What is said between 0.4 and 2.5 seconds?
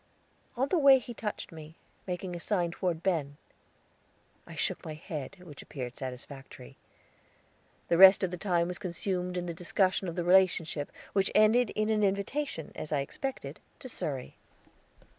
On the way he touched me, making a